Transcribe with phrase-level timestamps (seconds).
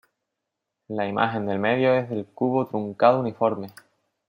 [0.87, 3.67] La imagen del medio es el cubo truncado uniforme.